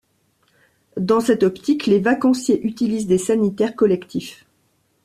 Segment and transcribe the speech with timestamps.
[0.97, 4.47] Dans cette optique, les vacanciers utilisent des sanitaires collectifs.